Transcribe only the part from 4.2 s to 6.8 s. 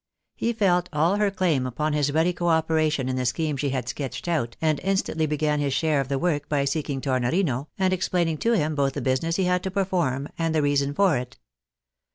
out, and instantly began his share of the work by